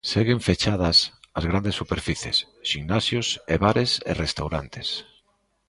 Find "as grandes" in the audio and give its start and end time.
1.37-1.75